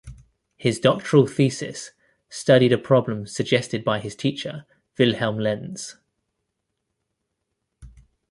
[0.57, 1.91] His doctoral thesis
[2.27, 4.65] studied a problem suggested by his teacher,
[4.97, 5.95] Wilhelm Lenz.